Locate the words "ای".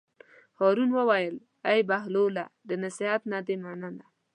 1.71-1.79